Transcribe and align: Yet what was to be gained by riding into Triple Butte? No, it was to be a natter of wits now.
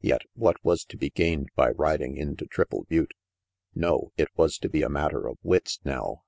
Yet 0.00 0.22
what 0.34 0.56
was 0.64 0.84
to 0.84 0.96
be 0.96 1.10
gained 1.10 1.48
by 1.56 1.70
riding 1.70 2.16
into 2.16 2.46
Triple 2.46 2.84
Butte? 2.88 3.10
No, 3.74 4.12
it 4.16 4.28
was 4.36 4.56
to 4.58 4.68
be 4.68 4.82
a 4.82 4.88
natter 4.88 5.26
of 5.28 5.36
wits 5.42 5.80
now. 5.84 6.22